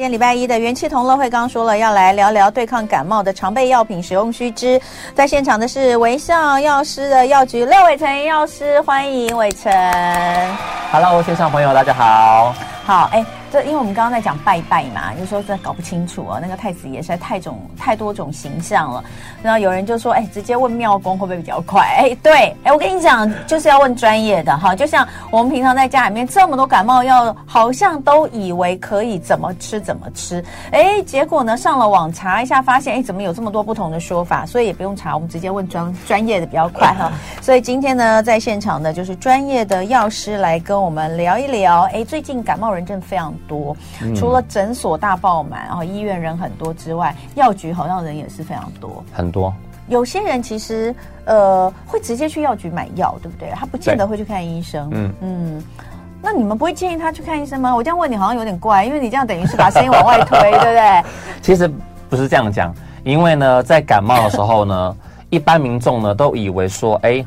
[0.00, 4.80] 今天礼拜一的元气同乐会，刚刚说了要来聊聊对抗感冒的常备药品使用须知。
[5.14, 9.70] 在现场的是微笑药师的药局廖伟成药师，欢迎伟成。
[10.90, 12.54] Hello，线上朋友，大家好。
[12.86, 13.22] 好，哎。
[13.50, 16.38] 这因为我们刚刚在讲拜拜嘛，有时候真的搞不清楚啊。
[16.40, 19.02] 那个太子爷实在太种太多种形象了。
[19.42, 24.74] 然后有人就说：“哎，直接问庙公会不会比较快？”哎，对，哎，我跟你讲，就是要问专业的哈。
[24.74, 30.44] 就像我们平常在家里面这么多感冒药，好像都以为可以怎么吃怎么吃。
[30.70, 34.46] 哎，结果呢，上了网查一下，发现哎，怎么有这么多不同的说法？
[34.46, 37.10] 所以也不用查，我们直接问专专业的比较快哈。
[37.42, 41.82] 所以今天呢，在现场的就是专业的药师来跟我们聊一聊。
[41.92, 43.76] 哎，最近感冒人真的非常多，
[44.16, 49.52] 除了诊所大爆满，然后医院人很多之外，药局好像人也是非常多，很多。
[49.88, 50.94] 有些人其实
[51.24, 53.50] 呃会直接去药局买药，对不对？
[53.56, 54.88] 他不见得会去看医生。
[54.92, 55.64] 嗯嗯，
[56.22, 57.74] 那你们不会建议他去看医生吗？
[57.74, 61.04] 我这样问你好像有点怪，因为你这样等于是把声音往外推，对不对？
[61.42, 61.68] 其实
[62.08, 64.96] 不是这样讲，因为呢，在感冒的时候呢，
[65.28, 67.24] 一般民众呢都以为说，哎，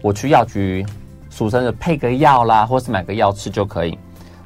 [0.00, 0.86] 我去药局，
[1.28, 3.98] 俗称的配个药啦，或是买个药吃就可以。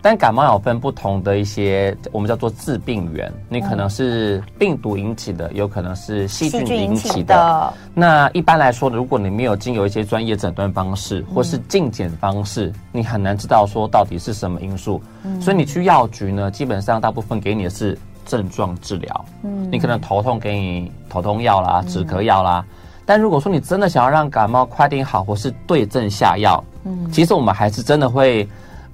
[0.03, 3.31] 但感冒有分不同的一些，我们叫做致病源。
[3.51, 7.15] 你可能是病毒引起的，有可能是细菌引起的。
[7.15, 15.03] 起的那一般来说，如果你没有经由一些专业诊断方式，或是镜检方式，嗯、你很难知道说到底是什么因素。
[15.25, 19.25] 嗯、所以你去药局呢，基本上大部分给你的是症状治疗。
[19.43, 22.65] 嗯，你可能头痛给你头痛药啦，止咳药啦。
[22.71, 28.49] 嗯、但如果说你真的想要让感冒快点好，或是对症下药，嗯，其实我们还是真的会。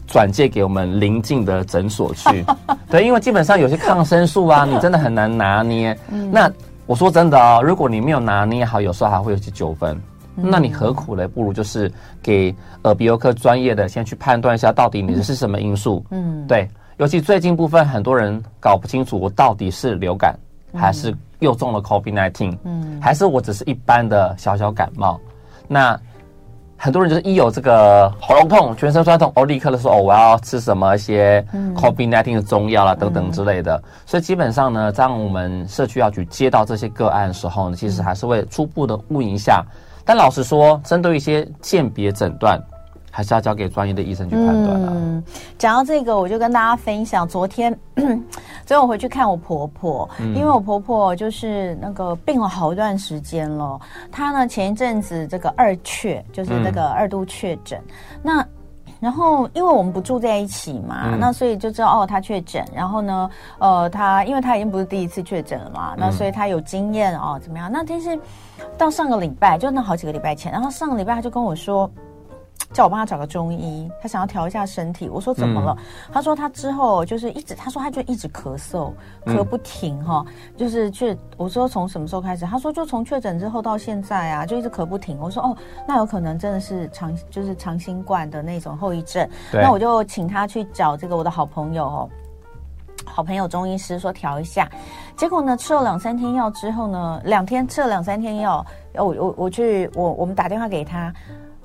[0.07, 2.45] 转借给我们邻近的诊所去，
[2.89, 5.97] 对，因为基本上有些抗生素啊， 你真的很难拿捏。
[6.11, 6.51] 嗯、那
[6.87, 10.01] 我说真的哦，如果你没有拿捏好，有时候还会有些纠纷。
[10.37, 11.27] 嗯、那你何苦呢？
[11.27, 11.91] 不如就是
[12.23, 16.05] 给耳鼻喉科专业的先去判断一下，到底你的是什么因素。
[16.11, 16.69] 嗯，对，
[16.99, 20.39] 尤其最近部分很多人搞不清楚，我到底是流感，
[20.75, 25.19] 还是又中了 COVID-19，嗯，还是我只是一般的小小感冒。
[25.67, 25.99] 那
[26.79, 31.45] 很多人就是一有这个喉咙痛、全身酸痛，哦，立刻的说哦，我要吃什么一些
[31.75, 33.83] COVID-19 的中药啦，等等之类的。
[34.05, 39.65] 所以基本上呢，当我们社区药局接到这些个案的时候呢，其实还是会初步的问一下。
[40.05, 42.63] 但老实说，针对一些鉴别诊断。
[43.17, 44.93] 还是要交给专业的医生去判断啊。
[44.95, 45.25] 嗯，
[45.57, 53.81] 讲到这个，我就跟大家分享，昨天， 昨天我回去看我婆婆，嗯、因为我婆婆就是那个病了好一段时间了。
[54.13, 57.81] 她呢前一阵子这个二确，就是那个二度确诊。
[57.89, 58.47] 嗯、那
[59.01, 62.63] 然后因为我们不住在一起嘛，嗯、那所以就知道哦，她确诊。
[62.75, 67.73] 然后呢，呃，她因为她已经不是第一次确诊了嘛，那所以她有经验哦，怎么样？
[67.73, 68.19] 那但是
[68.77, 71.91] 到上个礼拜，就那好几个礼拜前，然后上个礼拜她就跟我说。
[72.73, 75.09] 叫我帮他找个中医，他想要调一下身体。
[75.09, 75.77] 我说怎么了？
[75.79, 78.93] 嗯、他说他之后就是一直，他说他就一直咳嗽，
[79.25, 80.25] 咳不停哈。
[80.57, 82.45] 就是去，我说从什么时候开始？
[82.45, 85.17] 他说就从确诊之后到现在啊，就一直咳不停。
[85.19, 85.57] 我说哦，
[85.87, 89.27] 那有可能真的是长，就是长新冠的那种后遗症。
[89.53, 92.11] 那我就请他去找这个我的好朋友哦，
[93.05, 94.69] 好朋友中医师说调一下。
[95.17, 101.15] 结果呢，吃了两三天药之后呢，两天吃了两三天药，我我我去我我们打电话给他。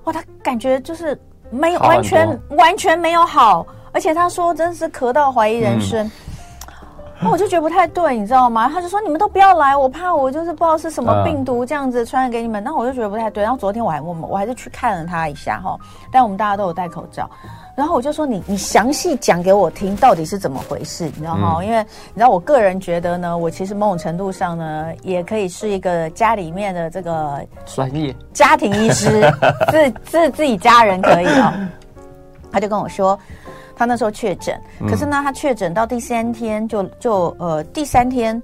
[0.05, 1.19] 哇，他感觉就是
[1.49, 6.09] 没有完全完全没有好，而且他说真是咳到怀疑人生。
[7.21, 8.67] 那、嗯、我就觉得不太对，你知道吗？
[8.67, 12.63] 他就说你们都不要来，我怕我就是不知道是什么病毒这样子传染给你们。
[12.63, 13.43] 那、嗯、我就觉得不太对。
[13.43, 15.77] 然后昨天我还问我，我还是去看了他一下哈。
[16.11, 17.29] 但我们大家都有戴口罩。
[17.73, 21.55] 然后我就说你你详细讲给我听，到底是怎么回事，你知道吗？
[21.59, 29.21] 嗯、因为你知道我个人觉得呢，我其实某种程度上呢，也可以是一个家里面的这个专业家庭医师，
[29.71, 31.53] 自自自己家人可以哦。
[32.51, 33.17] 他就跟我说，
[33.75, 38.41] 他那时候确诊，可是呢，他确诊到第三天就就呃第三天，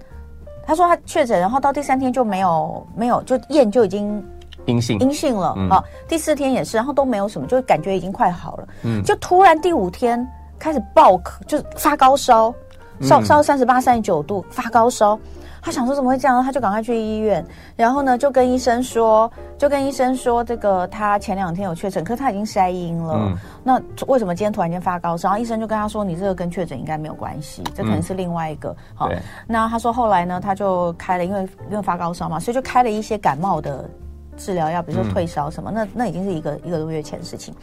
[0.66, 4.24] 他说他确诊，然后到第三天就没有没有就验就已经。
[4.66, 5.84] 阴性阴性了啊、嗯哦！
[6.10, 8.68] 第四天也是，然后都没有什么，就感觉已经快好了。
[8.84, 10.28] 嗯，就突然第五天
[10.60, 12.54] 开始爆咳，就是发高烧，
[13.00, 15.18] 烧烧三十八、三十九度，发高烧。
[15.68, 16.42] 他想说怎么会这样？
[16.42, 23.16] 他就赶快去医院，然后呢就跟医生说，就跟医生说这个他前两天有确诊，可是他已经筛阴了。
[23.18, 23.36] 嗯、
[23.66, 25.28] 那为什么今天突然间发高烧？
[25.28, 28.74] 然后医生就跟他说，你这个跟确诊应该没有关系，这可能是另外一个。
[28.96, 29.10] 好、
[29.46, 33.90] 那他说后来呢，他就开了，因为因为发高烧嘛，所以就开了一些感冒的。
[34.38, 37.54] 治疗药，比如说退烧什么，嗯、那那已经是一个一个多月前的事情。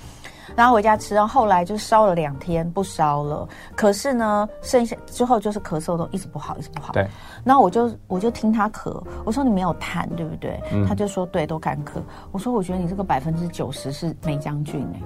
[0.54, 6.92] 然后回家吃，然后后来就烧了两天不烧了，可是呢，剩下之后就是咳嗽都一直不好，一直不好。
[6.92, 7.08] 对。
[7.42, 10.62] 然后我就我就听他咳，我说你没有痰对不对？
[10.70, 11.92] 嗯、他就说对，都干咳。
[12.30, 15.00] 我说我觉得你这个百分之九十是霉浆菌哎。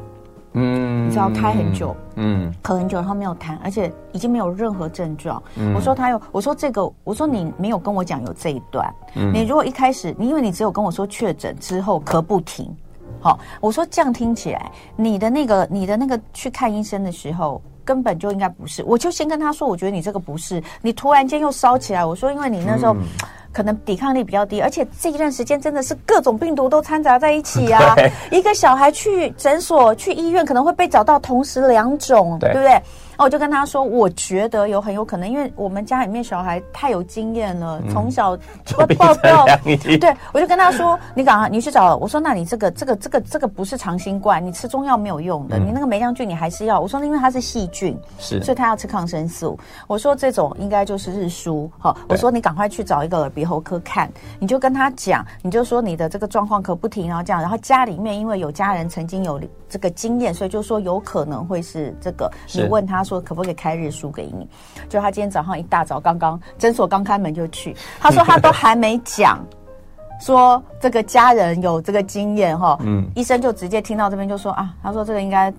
[0.52, 5.42] 嗯，你知道开很久，嗯，咳很久，然后没有痰，而且已经没有任何症状。
[5.56, 8.92] 嗯、我说他有，我说这个，我说你没有跟我讲有这一段。
[9.14, 12.74] 嗯、你如果一开始，你因为你只有跟我说确诊之后咳不停，
[13.20, 17.60] 好，我说这样听起来，你的那个你的那个去看医生的时候。
[17.88, 22.94] 根本就应该不是，我就先跟他说，我觉得你这个不是，你突然间又烧起来，我说因为你那时候
[23.52, 27.94] 可能抵抗力比较低，而且这一段时间真的是各种病毒都掺杂在一起啊。
[28.30, 32.80] 一个小孩去诊所、去医院可能会被找到同时两种，对不对？
[33.18, 38.36] 哦，我就跟他说，我觉得有很有可能，因为我们家里面小孩太有经验了，嗯、从小
[38.96, 49.58] 报报对，我就跟他说，你赶快你去找，我说那你这个这个这个这个不是长新冠，你吃中药没有用的，嗯、你那个霉浆菌你还是要，我说因为它是细菌，是，所以他要吃抗生素。
[49.88, 63.02] 我说这种应该就是日舒，好，我说你赶快去找一个耳鼻喉科看，你就跟他讲，你就说你的这个状况可不停，然后这样，然后家里面因为有家人曾经有这个经验，所以就说有可能会是这个，你问他。
[63.08, 64.46] 说可不可以开日书给你？
[64.88, 69.42] 就他今天早上一大早刚刚诊所刚开门就去，他说他都还没讲，
[70.20, 75.52] 说这个家人有这个经验哈，嗯，医生就直接听到这边就说啊，他说这个应该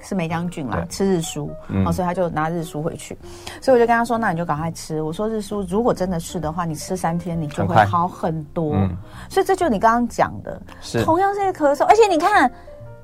[0.00, 3.18] 是梅将军啦，吃日书，嗯，所以他就拿日书回去，
[3.60, 5.02] 所以我就跟他说，那你就赶快吃。
[5.02, 8.90] 我说日书如果真的是的话，你吃三天你就会好很多，嗯，
[9.28, 11.02] 所以这就你刚刚讲的，是。
[11.02, 12.50] 同样是一个咳嗽，而且你看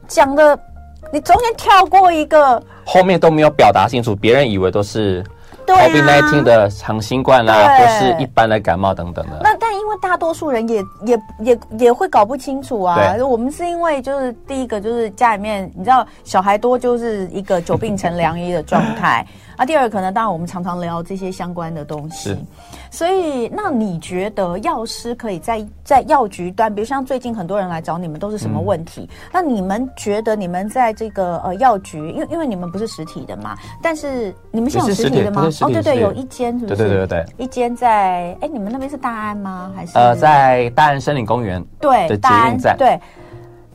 [0.06, 0.58] 讲的。
[1.10, 5.25] 你中间跳过一个，后面都没有表达清楚，别人以为都是
[5.66, 9.40] COVID-19 的长新冠啦，或是一般的感冒等等的。
[9.43, 13.14] 那但因为大多数人也也也也会搞不清楚啊。
[13.26, 19.26] 我们是因为就是第一个就是家里面你知道小孩多就是一个久病成良医的状态。
[19.62, 22.37] 啊，第二可能当然我们常常聊这些相关的东西。
[22.91, 29.03] 所以，那你觉得药师可以在在药局端，比如像最近很多人来找你们，都是什么问题？
[29.03, 35.49] 嗯、那你们觉得你们在这个呃药局，因为因为你们不是实体的嘛，但是你们是有实体的吗？
[35.61, 36.76] 哦，对对，有一间是不是？
[36.76, 39.70] 对对对对，一间在哎，你们那边是大安吗？
[39.76, 42.99] 还是呃，在大安森林公园对大安站对。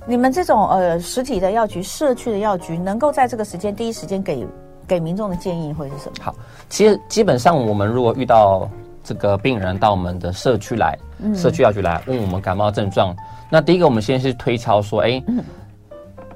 [0.06, 4.48] 你们这种呃实体的药局、社区的药局，能够在这个时间第一时间给
[4.88, 6.16] 给民众的建议会是什么？
[6.22, 6.34] 好，
[6.70, 8.70] 其实基本上我们如果遇到
[9.04, 13.16] 这个病人到我们的社区来，嗯、社区药局来问我们感冒症状。
[13.50, 15.44] 那第一个，我们先是推敲说，哎，嗯、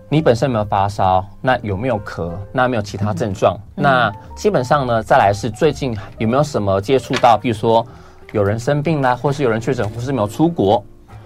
[0.09, 1.25] 你本身有没有发烧？
[1.41, 2.31] 那有没有咳？
[2.51, 3.57] 那有没有其他症状？
[3.75, 7.85] 嗯、那基本上呢，再来是最近有没有什么接触到，比如说
[8.31, 10.81] 有人生病啦，或是有人确诊，或是没有出国，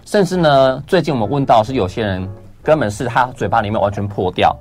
[0.05, 2.27] 甚至呢，最近我们问到是有些人
[2.63, 4.55] 根本是他嘴巴里面完全破掉。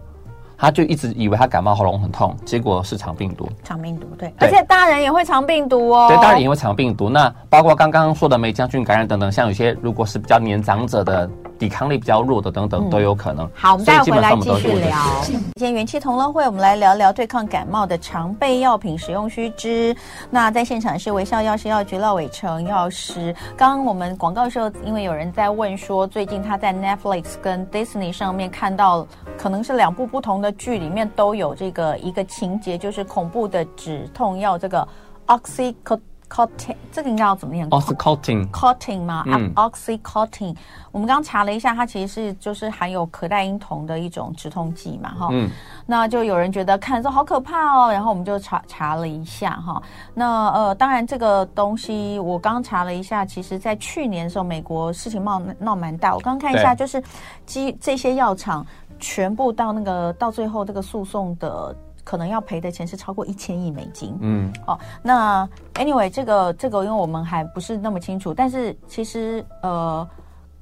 [0.64, 3.48] 他就一直以为他感冒喉咙很痛，结果是肠病毒。
[3.62, 6.08] 肠病毒，对，对，而且大人也会肠病毒哦。
[6.08, 7.08] 对，大人也会肠病毒。
[7.08, 11.30] 那包括刚刚说的霉浆菌感染等等，像有些如果是比较年长者的。
[11.64, 13.48] 抵抗力比较弱的等等都有可能。
[13.54, 14.98] 好，我们待会回来继续聊。
[15.24, 19.96] 今天元气同乐会，我们来聊聊对抗感冒的常备药品使用须知。
[20.28, 23.34] 那在现场是微笑药师药局廖伟成药师。
[23.56, 29.06] 刚刚我们广告的时候，因为有人在问说，最近他在 Netflix 跟 Disney 上面看到，
[29.38, 34.86] 可能是两部不同的剧里面都有这个一个情节，就是恐怖的止痛药，这个
[35.28, 36.00] Oxycontin。
[36.34, 39.22] Cotting 这个应该要怎么念？Oxycontin，Cotting 吗？
[39.26, 40.56] 嗯，Oxycontin。
[40.90, 45.28] 我们刚刚查了一下，它其实是就是含有可待因酮的一种止痛剂嘛，哈。
[45.30, 45.48] 嗯。
[45.86, 49.80] 那就有人觉得看说好可怕哦，然后我们就查查了一下哈。
[50.12, 56.12] 那呃，当然这个东西我刚查了一下，其实在去年的时候，美国事情闹闹蛮大。
[56.14, 57.00] 我刚刚看一下，就是
[57.46, 58.66] 基这些药厂
[58.98, 61.72] 全部到那个到最后这个诉讼的。
[62.04, 64.16] 可能要赔的钱是超过一千亿美金。
[64.20, 70.06] 嗯，哦，那 anyway，这个这个，因为我们还不是那么清楚，但是其实呃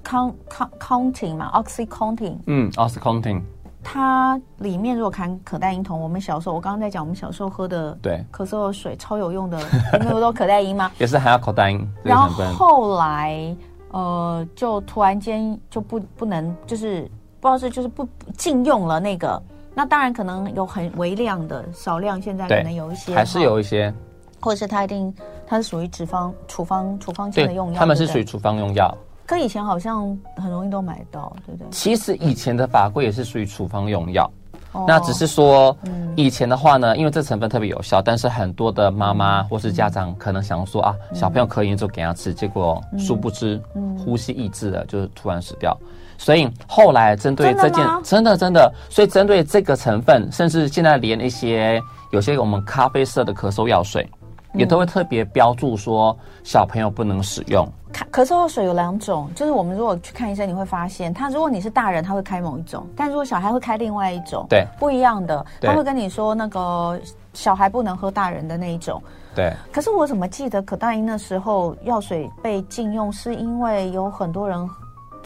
[0.05, 3.43] ，con con counting 嘛，oxycontin，嗯，oxycontin，
[3.83, 9.61] 它里面如果含可待因酮，我们小时候我刚刚在讲，我们小时候喝的对咳嗽的水超有用的，
[9.95, 10.91] 有没有说可待因吗？
[10.99, 11.93] 也是含有可待因。
[12.05, 13.57] 然后后来
[13.91, 17.03] 呃，就突然间就不不能，就是
[17.41, 18.09] 不知道是就是不
[18.39, 19.43] 禁用了那个。
[19.75, 23.93] 那当然可能有很微量的少量，现在可能有一些，还是有一些，
[24.41, 25.15] 或者是它一定
[25.47, 28.95] 它是属于脂肪处方处方性的用药，他们是属于处方用药。
[29.25, 31.71] 可以前好像很容易都买到，对不对？
[31.71, 34.31] 其实以前的法规也是属于处方用药，
[34.73, 35.75] 哦、那只是说，
[36.17, 43.59] 以前的话呢，因为这成分特别有效，但是很多的妈妈或是家长可能想说啊，小朋友咳炎就给他吃，结果殊不知
[44.05, 45.75] 呼吸抑制了，就是突然死掉。
[46.23, 54.09] 所以后来针对这件真的真的，所以针对这个成分，甚至现在连一些有些我们咖啡色的咳嗽药水，
[54.55, 57.69] 也都会特别标注说小朋友不能使用。
[57.93, 67.01] 咳咳嗽药水有两种，就是我们如果去看医生，你会发现，他如果你是大人，他会开某一种；但如果小孩会开另外一种，对，不一样的，他会跟你说那个
[67.35, 69.03] 小孩不能喝大人的那一种。
[69.35, 69.53] 对。
[69.73, 74.69] 可是我怎么记得可大因那时候药水被禁用，是因为有很多人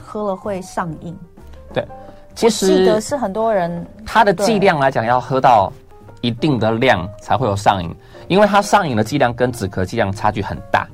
[0.02, 1.16] 喝了会上瘾。
[1.72, 1.86] 对，
[2.34, 5.72] 其实记得是很多人，它的剂量来讲要喝到
[6.20, 7.94] 一定的量才会有上瘾，
[8.28, 10.86] 因为它上瘾的剂量跟止咳剂量差距很大。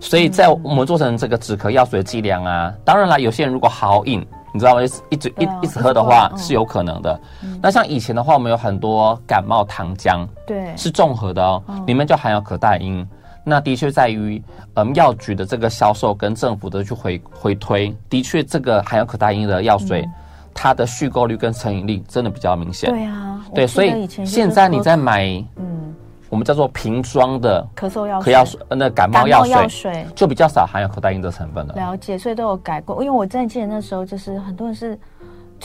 [0.00, 4.82] 所以在我们做成这个止咳药水的剂量啊，当然啦，有些人如果好瘾，你知道吗？
[5.10, 7.20] 一直一一直喝的话是有可能的。
[7.62, 13.08] 那像以前的话，我们有很多感冒糖浆，对，是综合的哦，里面就含有可待因。
[13.44, 14.42] 那的确在于，
[14.74, 20.08] 嗯，药局的这个销售跟政府的去回回推，的确这个含有可待因的药水，
[20.54, 22.90] 它的续购率跟成瘾力真的比较明显。
[22.90, 25.24] 对啊，对，所以现在你在买，
[25.56, 25.94] 嗯。
[26.30, 31.74] 我们叫做瓶装的咳嗽药、咳药水，那感冒药水，水就比较少含有可待因的成分了。
[31.74, 33.04] 了解，所以都有改过。
[33.04, 34.98] 因为我真的记得那时候，就是很多人是，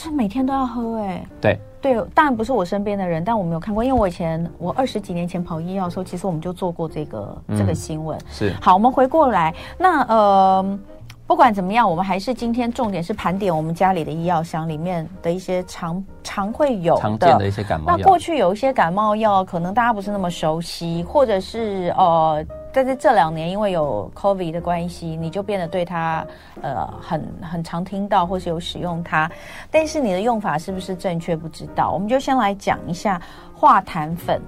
[0.02, 0.96] 就每天都要喝。
[0.98, 3.82] 哎，对对，当然不是我身边的人，但我没有看过。
[3.82, 8.18] 因为我以前我二十几年前跑医药的时候，其实我们就做过这个、嗯、这个新闻。
[8.30, 10.78] 是好，我们回过来，那呃。
[11.26, 17.98] 不管怎么样，我们还是今天重点是盘点我们家里的医药箱里面的一些常常会有的常见的一些感冒药。
[17.98, 26.26] 那过去有一些感冒药，可能大家不是那么熟悉，或者是呃，但是这两年因为有 COVID 的关系，你就变得对它
[26.60, 29.30] 呃很很常听到，或是有使用它，
[29.70, 31.90] 但是你的用法是不是正确不知道。
[31.90, 33.20] 我们就先来讲一下
[33.54, 34.40] 化痰粉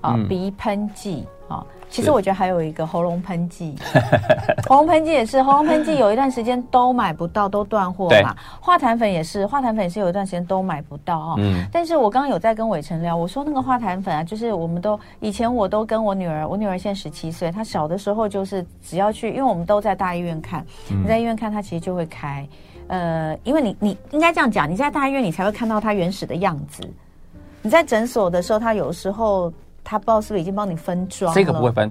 [0.00, 1.66] 啊、呃嗯，鼻喷剂啊。
[1.90, 3.74] 其实我觉得还有一个喉咙喷剂，
[4.66, 8.34] 喉咙喷剂也是，喉咙喷剂有一段时间都买不到，都断货嘛。
[8.62, 11.34] 化痰粉也是，化痰粉也是有一段时间都买不到哦。
[11.36, 11.66] 嗯。
[11.70, 22.48] 但是我刚刚有在跟伟成聊，我说那个化痰粉啊，就是我们都以前我都跟我女儿，我女儿现在十七岁，她小的时候就是只要去，因为我们都在大医院看，你在医院看她其实就会开。
[22.86, 26.82] 呃，因为你你应该这样讲，你在大医院你才会看到它原始的样子。
[27.60, 29.52] 你在诊所的时候，她有时候。
[29.84, 31.34] 他不知道是不是已经帮你分装了？
[31.34, 31.90] 这个不会分，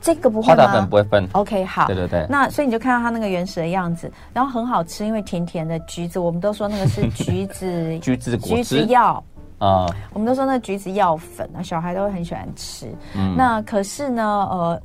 [0.00, 0.64] 这个不会吗？
[0.64, 1.28] 化痰粉不会分。
[1.32, 1.86] OK，好。
[1.86, 2.26] 对对对。
[2.28, 9.22] 那所以你就看到它那个原始的样子，然后很好吃，因为甜甜的橘子，我们都说那个是 橘子橘子果橘子药
[9.58, 9.86] 啊。
[10.12, 12.92] 我们都说那橘子药粉啊，小孩都会很喜欢吃。
[13.14, 13.36] 嗯。
[13.36, 14.82] 那可是呢，呃，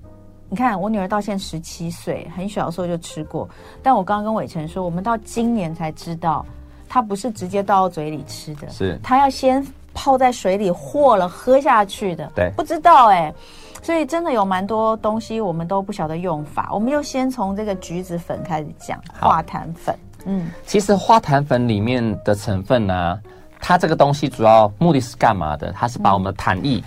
[0.49, 3.49] 你看我女儿到现在十七岁，很小的时候就吃过，
[3.81, 6.45] 但我刚刚跟伟成说，我们到今年才知道，
[6.87, 9.65] 它不是直接倒到嘴里吃的，是它要先。
[9.99, 13.35] 泡在水里和了喝下去的，对，不知道哎、欸，
[13.81, 16.69] 所以真的有蛮多东西我们都不晓得用法。
[16.71, 19.97] 我们就先从这个橘子粉开始讲，化痰粉。
[20.25, 23.19] 嗯，其实化痰粉里面的成分呢、啊，
[23.59, 25.71] 它这个东西主要目的是干嘛的？
[25.71, 26.83] 它是把我们的痰液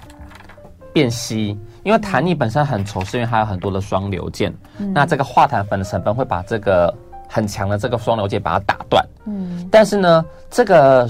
[0.92, 4.92] 变稀，嗯、因为痰液本身很稠，是因为它有很多的双硫键、嗯。
[4.92, 6.94] 那这个化痰粉的成分会把这个
[7.28, 9.04] 很强的这个双硫键把它打断。
[9.26, 11.08] 嗯，但是呢，这个。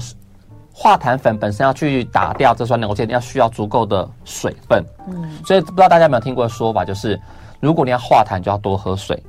[0.73, 4.83] 化痰粉本身要去打掉这双硫键，要需要足够的水分。
[5.07, 7.19] 嗯，所以不知道大家有没有听过的说法，就是
[7.59, 9.21] 如果你要化痰，就要多喝水，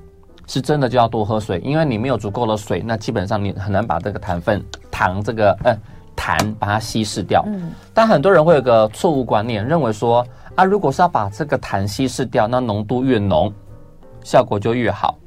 [0.46, 5.76] 是真的就要多喝水，因为你没有足够的水，那基本上你很难把这个痰分、糖这个呃
[6.16, 7.42] 痰把它稀释掉。
[7.46, 13.52] 嗯，但很多人会有个错误观念，认为说啊，如果是要把这个痰稀释掉，那浓度越浓，
[14.22, 15.18] 效果就越好。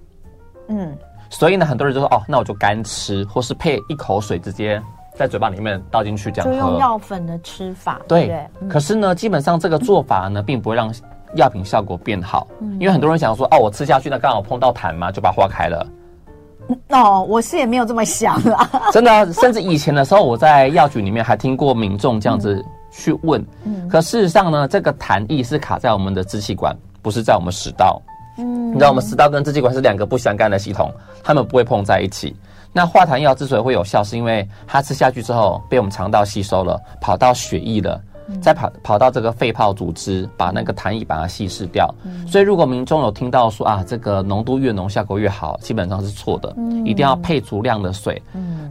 [0.69, 0.97] 嗯，
[1.29, 4.81] 所以呢，很多人就说哦，那我就干吃，或是配一口水直接。
[5.15, 6.53] 在嘴巴里面倒进去，这样喝。
[6.53, 8.27] 就用药粉的吃法，对。
[8.27, 10.93] 对嗯、可是呢，基本上这个做法呢，并不会让
[11.35, 12.45] 药品效果变好。
[12.59, 12.73] 嗯。
[12.73, 15.87] 因为很多人想说，哦，我吃下去，那刚好碰到痰嘛，就把它化开了。
[16.89, 18.69] 哦，我是也没有这么想啦。
[18.91, 23.43] 真的、啊，甚至以前的时候，我在药局里面还听过民众这样子去问。
[23.63, 23.87] 嗯。
[23.87, 28.01] 可事实上呢，这个痰液是卡在我们的支气管，不是在我们食道。
[28.37, 28.71] 嗯。
[28.71, 30.91] 你知道，我们食道跟支气管是两个不相干的系统，
[31.23, 32.35] 它们不会碰在一起。
[32.75, 38.01] 那化痰药之所以会有效，是因为它吃下去之后被我们肠道吸收了，跑到血液了，
[38.41, 41.89] 再跑跑到这个肺泡组织，把那个痰液把它稀释掉。
[42.27, 46.53] 所以如果民众有听到说啊，这个浓度越浓效果越好，基本上是错的，
[46.83, 48.21] 一定要配足量的水。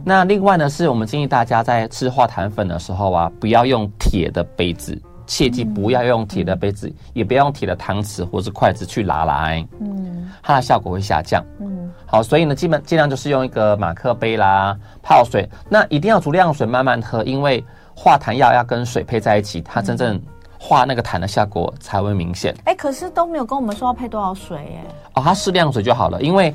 [0.03, 5.01] 那另外呢，是我们建议大家在吃化痰粉的时候啊，不要用铁的杯子。
[5.27, 17.63] 切记不要用铁的杯子，嗯、也不要用铁的汤匙或是筷子去拿来，嗯，它的效果会下降，嗯，好，所以呢，基本尽量就是用一个马克杯啦，泡水，那一定要足量水慢慢喝，因为
[17.95, 20.21] 化痰药要跟水配在一起，它真正
[20.59, 22.53] 化那个痰的效果才会明显。
[22.65, 24.81] 哎、欸，可是都没有跟我们说要配多少水，耶，
[25.13, 26.53] 哦，它适量水就好了，因为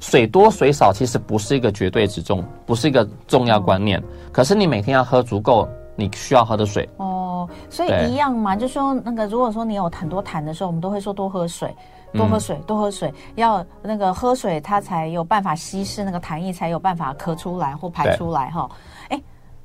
[0.00, 4.02] 水多水少其实不是一个绝对之重，不是一个重要观念，哦、
[4.32, 6.88] 可是你每天要喝足够你需要喝的水。
[6.96, 7.20] 哦。
[7.32, 11.74] 哦，所以一样嘛，就说那个，如果说你有很多痰的时候，我们都会说多喝水，
[12.12, 18.68] 多喝水，嗯、多喝水，要那个喝水，它才有办法稀释那个痰液，才有办法咳出来或排出来哈。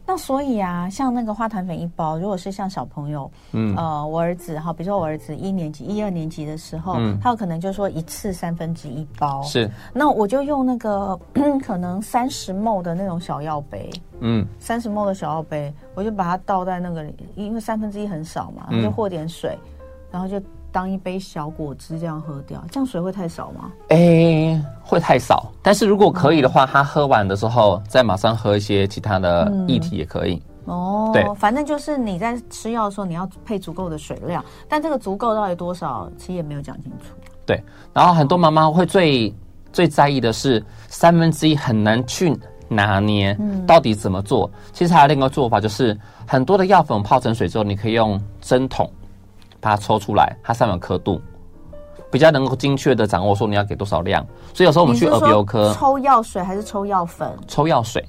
[0.09, 9.69] 那所以啊，像那个花团粉一包，如果是像小朋友，嗯，呃，我儿子哈，比如说我儿子一年级、一二年级的时候，嗯，他有可能就说一次三分之一包，是。
[9.93, 11.19] 那我就用那个
[11.61, 19.69] 可能三十 ml 的那种小药杯，嗯，三十 ml 的小药杯，我就把它倒在那个里，因为三分之一很少嘛，就和点水，嗯，
[20.13, 20.41] 然后就。
[20.71, 23.71] 当一杯小果汁这样喝掉，这样水会太少吗？
[23.89, 25.51] 哎、欸，会太少。
[25.61, 30.41] 但是如果可以的话，他喝完的时候再马上喝一些其他的液体也可以。
[30.65, 34.43] 嗯、哦，对，反正就是你在吃药的时候，你要配足够的水量。
[34.67, 37.15] 但这个足够到底多少，其实也没有讲清楚。
[37.45, 39.33] 对，然后很多妈妈会最
[39.71, 44.51] 最在意的是三分之一很难去拿捏，到底怎么做？
[44.53, 45.97] 嗯、其实还有另一个做法，就是
[46.27, 48.91] 很多的药粉泡成水之后，你可以用针筒。
[49.59, 51.21] 把它抽出来，它上面有刻度，
[52.11, 54.25] 比较能够精确的掌握说你要给多少量。
[54.53, 57.31] 所以有时候我们去耳鼻喉科抽药水还是抽药粉？
[57.47, 58.03] 抽药水，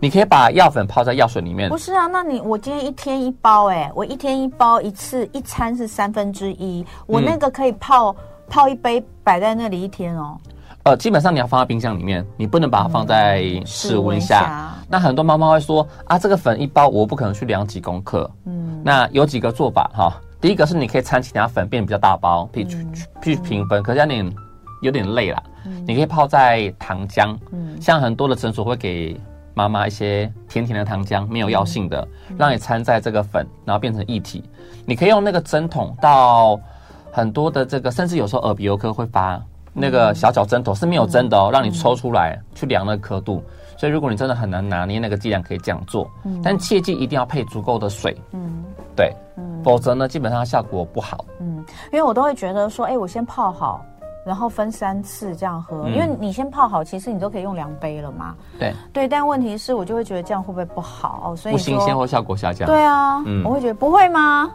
[0.00, 1.68] 你可以把药粉泡在药水里面。
[1.68, 8.16] 不是啊，那你我今天一天一包，欸，哎，我一天一包一次一餐是三分之一，我那个可以泡、嗯、
[8.48, 10.38] 泡一杯摆在那里一天哦。
[10.84, 14.74] 呃，基本上你要放在冰箱里面，你不能把它放在室温下、嗯、下。
[14.86, 18.30] 那很多妈妈会说啊，这个粉一包我不可能去量几公克。
[18.44, 20.12] 嗯，那有几个做法哈。
[20.44, 24.36] 第一个是你可以掺其他粉变得比较大包，譬如去平分，可是有点
[24.82, 25.42] 有点累了。
[25.86, 27.34] 你可以泡在糖浆，
[27.80, 29.18] 像很多的诊所会给
[29.54, 34.44] 妈妈一些甜甜的糖浆，没有药性的，让你掺在这个粉，然后变成液体。
[34.84, 36.60] 你可以用那个针筒到
[37.10, 43.42] 很多的这个，甚至有时候耳鼻喉科会发那个小小针头是没有针的哦，让你抽出来去量那个刻度。
[43.78, 46.06] 所以如果你真的很难拿捏那个剂量，可以这样做，
[46.42, 48.14] 但切记一定要配足够的水。
[48.32, 48.62] 嗯，
[48.94, 49.14] 对。
[49.36, 51.24] 嗯否则呢，基本上效果不好。
[51.40, 53.82] 嗯，因为我都会觉得说，哎，我先泡好，
[54.26, 55.84] 然后分三次这样喝。
[55.86, 58.34] 嗯、因为你先泡好，其实你都可以用两杯了嘛。
[58.58, 61.34] 对对，但问题是我就会觉得这样会不会不好？
[61.34, 62.66] 所以不新鲜或效果下降。
[62.66, 64.50] 对啊，嗯，我会觉得不会吗？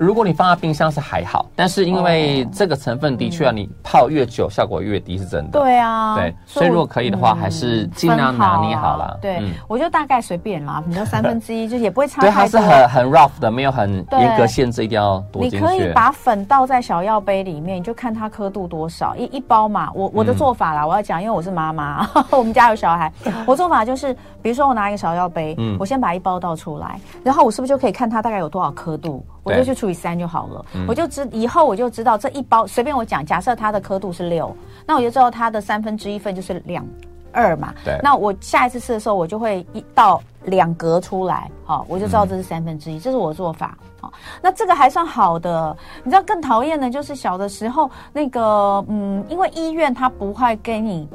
[0.00, 5.60] 如果你放在冰箱是还好，但是因为这个成分的确啊，你泡越久效果越低，是真的。
[5.60, 9.18] 对啊，对，所以如果可以的话，还是尽量拿捏好了。
[9.20, 12.30] 对，我就大概随便啦，你就三分之一， 就也不会差太多。
[12.30, 15.42] 对，它是很很 rough 的，没有很严格限制，一定要多。
[15.42, 19.90] 你可以把粉倒在小药杯里面，你就看它刻度多少，一一包嘛。
[19.94, 23.12] 我我的做法啦，我要讲，因为我是妈妈， 我们家有小孩，
[23.44, 29.22] 我做法就是，比如说我拿一个小药杯，嗯，我先把一包倒出来，然后我是不是就可以看它大概有多少刻度？
[29.42, 36.86] 我就去除以三就好了，我就知以后我就知道这一包随便我讲，假设它的刻度是六，那我就知道它的三分之一份就是两
[37.32, 37.74] 二嘛。
[37.84, 43.76] 对，那我下一次吃的时候，我就会一到两格出来，好，我就知道这是三分之一，这是我的做法。
[44.00, 51.08] 好，那这个还算好的，你知道更讨厌的就是小的时候那个，嗯，因为医院它不会给你。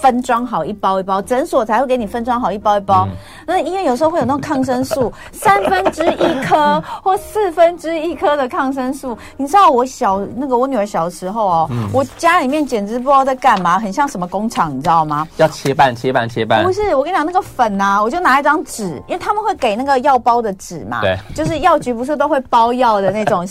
[0.00, 3.06] 分装好一包一包，诊所才会给你分装好一包一包。
[3.10, 9.16] 嗯、那医院有时候会有那种抗生素， 三分之一颗或四分之一颗的抗生素。
[9.36, 15.26] 你知道我小那个我女儿小时候哦，嗯、我家里面简直不知道在干嘛，很像什么工厂，你知道吗？
[15.36, 16.62] 要切半切半切半。
[16.64, 23.46] 不是，我跟你讲那个粉啊，我就拿一张纸，因为他们会给那个药包的纸嘛，对，就是药局不是都会包药的那种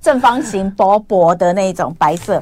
[0.00, 2.40] 正方形薄薄的那种白色。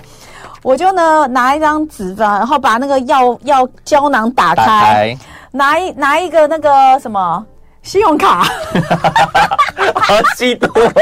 [0.63, 5.19] 我就呢拿一张纸吧，然后把那个药药胶囊打开，打开
[5.51, 7.45] 拿一拿一个那个什么
[7.83, 10.93] 信用卡，好嫉妒啊！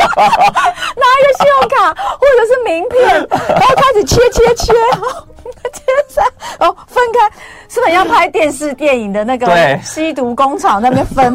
[0.97, 3.07] 拿一个信用卡或者是名片，
[3.49, 4.73] 然后开始切切切，
[5.73, 6.25] 切三，
[6.59, 7.29] 然后分开，
[7.69, 11.35] 是不是要拍电视电影的那个吸毒工厂那边分？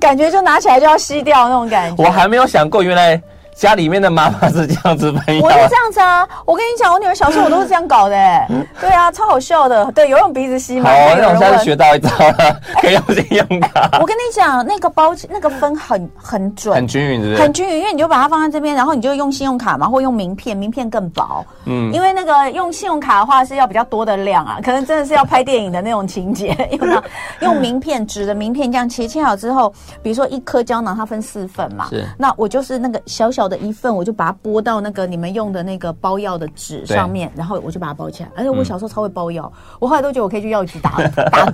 [0.00, 2.02] 感觉就拿起来就要吸掉那种感觉。
[2.02, 3.20] 我还没有想过，原来。
[3.60, 6.26] 家里面的妈妈是这样子分，我是这样子啊！
[6.46, 8.48] 我跟你讲，我女儿小时候我都是这样搞的，欸，
[8.80, 9.92] 对啊，超好笑的。
[9.92, 10.88] 对，有用鼻子吸吗？
[10.88, 13.98] 好，那我现在学到一招了，可以用信用卡。
[14.00, 17.42] 我跟你讲，那个包那个分很很准，很均匀，是不是？
[17.42, 21.44] 很均匀，因为你就把它放在这边，然后你就用信用卡嘛，或用名片，名片更薄。
[21.66, 26.56] 嗯，因为那个用信用卡的话是要比较多的量啊，可能真的是要拍电影的那种情节。
[26.80, 27.02] 用
[27.40, 29.70] 用名片纸的名片这样切切好之后，
[30.02, 32.06] 比如说一颗胶囊它分四份嘛，是。
[32.16, 33.60] 那我就是那个小小的。
[33.60, 38.30] 一份，我就把它剥到那个你们用的那个包药的纸上面，然后我就把它包起来。
[38.34, 40.96] 而且我小时候超会包药，我后来都觉得我可以去药局打
[41.30, 41.44] 打。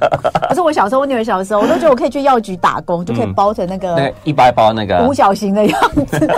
[0.48, 6.26] 不是我小时候，我女儿小时候，我都觉得我可以去药局打工，就可以包成那个一包一包那个五角形的样子。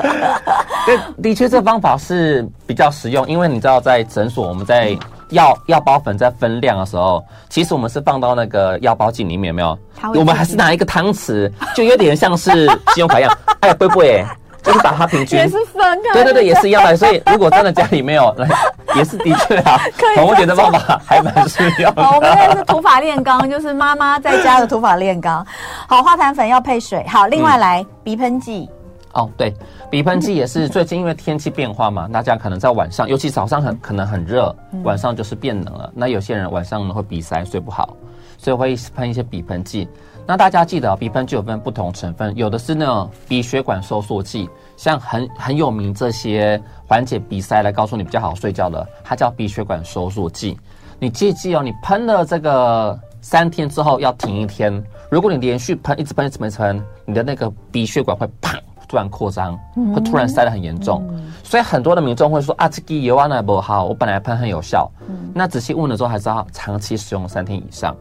[0.86, 4.96] 对，的确这方法是比较实用，因为你知道在诊所我们在
[5.30, 9.78] 药药包粉在分量的时候，其实我们是放到那个药包剂里面，有没有？
[10.14, 13.38] 我们还是拿一个汤匙，就有点像是信用卡一样。
[13.60, 14.24] 哎，不会。
[14.62, 16.94] 就是把它平均，也是分开，对对对，也是一样的。
[16.94, 18.36] 所以如果真的家里没有，
[18.94, 20.22] 也是的确啊，可以。
[20.22, 22.04] 我觉得方法还蛮需要的。
[22.04, 25.42] 好，我们这是土法炼钢，就是妈妈在家的土法炼钢。
[25.88, 27.02] 好，化痰粉要配水。
[27.08, 28.68] 好，另外来鼻喷剂。
[29.12, 29.52] 哦，对，
[29.90, 35.90] 鼻喷剂也是最近因为天气变化嘛，大家可能在晚上，尤其早上很可能很热，晚上就是变冷了。
[35.94, 37.96] 那有些人晚上呢会鼻塞，睡不好，
[38.38, 39.88] 所以会喷一些鼻喷剂。
[40.26, 50.56] 那大家记得，鼻喷剂有分不同成分，有的是那种鼻血管收缩剂，像很很有名这些缓解鼻塞来告诉你比较好睡觉的，它叫鼻血管收缩剂。
[51.00, 54.72] 你记记哦，你喷了这个三天之后要停一天。
[55.10, 58.56] 如果你连续喷，一直喷一直喷，你的那个鼻血管会砰
[58.90, 59.56] 突然扩张，
[59.94, 61.00] 会突然塞得很严重。
[61.44, 64.90] 所以很多的民众会说啊，这个油啊那不好，我本来喷很有效，
[65.32, 67.96] 那仔细问了之后还知道长期使用三天以上。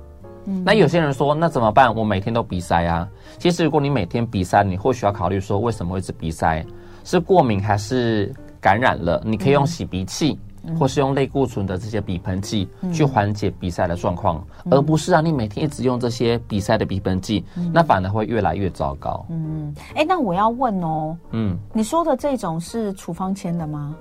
[0.65, 1.93] 那有些人说，那怎么办？
[1.93, 3.07] 我每天都鼻塞啊。
[3.37, 6.65] 其实如果你每天鼻塞，你或许要考虑说，为什么会是鼻塞？
[7.03, 9.21] 是过敏还是感染了？
[9.23, 10.39] 你可以用洗鼻器，
[10.77, 19.25] 或是用类固醇的这些鼻喷剂去缓解鼻塞的状况，而不是让你每天一直用这些鼻塞的鼻喷剂，那反而会越来越糟糕。
[19.29, 23.95] 嗯，哎，那我要问哦，嗯，你说的这种是处方签的吗？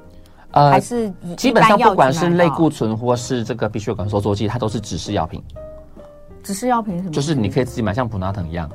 [0.53, 5.43] 呃，还是基本上不管是类固醇或是这个鼻血管收缩剂，它都是指示药品。
[6.43, 7.11] 指示药品什么？
[7.11, 8.71] 就是你可以自己买，像普拿疼一样，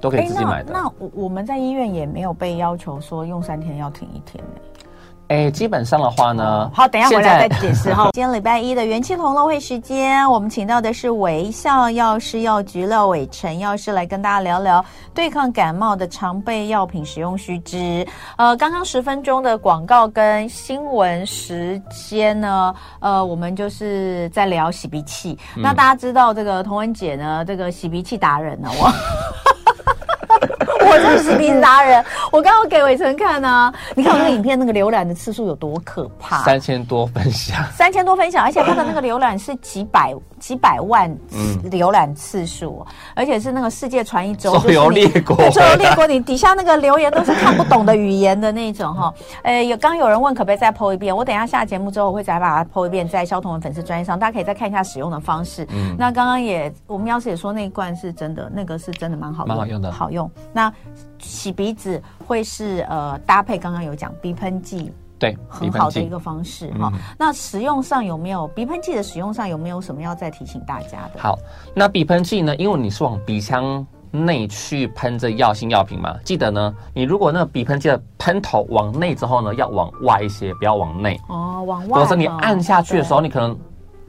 [0.00, 0.70] 都可以自己买的。
[0.72, 4.60] 那我我们在医院也没有被要求说用三天要停一天呢。
[5.28, 8.08] 哎，基本上的话呢，好，等一下回来再解释 哈。
[8.14, 18.06] 今天礼拜一的元气同乐会时间，我们请到的是微笑药师药局廖伟成药师来跟大家聊聊对抗感冒的常备药品使用须知。
[18.36, 25.38] 呃，刚刚十分钟的广告跟新闻时间呢，呃，我们就是在聊洗鼻器。
[25.56, 28.90] 嗯、那大家知道这个童文姐呢，这个洗鼻器达人呢，我。
[30.90, 41.10] 我就是洗鼻子达人，我刚刚给伟成看呢、啊， 你看我那个影片那个浏览的次数有多可怕，三千多分享，三千多分享，而且它的那个浏览是几百几百万
[41.70, 49.12] 浏览次数，嗯、而且是那个世界传一周，周游列国，周游列国，你底下那个留言都是看不懂的语言的那种 哈。
[49.42, 55.66] 呃，有刚有人问可不可以再 po 一遍，我等一下下节目之后我会再把它 po 一遍，在萧彤的粉丝专页上，大家可以再看一下使用的方式。
[55.70, 60.30] 嗯，那刚刚也我们要是也说那一罐是真的，那个是真的蛮好，蛮好用的，好用。
[60.52, 60.72] 那
[61.18, 66.92] 洗鼻子会是呃搭配刚刚有讲鼻喷剂，对，很好的一个方式哈。
[67.18, 71.18] 那使用上有没有鼻喷剂的使用上有没有什么要再提醒大家的？
[71.20, 71.38] 好，
[71.74, 72.54] 那鼻喷剂呢？
[72.56, 82.00] 因为你是往鼻腔内去喷这药性药品嘛，记得呢，你如果那个鼻喷剂的喷头往内之后呢，要往外一些，不要往内哦，往外。
[82.00, 83.58] 否则你按下去的时候，你可能